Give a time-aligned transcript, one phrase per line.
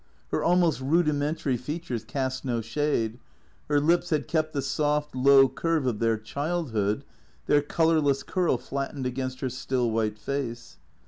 [0.31, 3.19] Her almost rudi mentary features cast no shade;
[3.67, 7.03] her lips had kept the soft, low curve of their childhood,
[7.45, 10.77] their colourless curl flattened against her still, white face.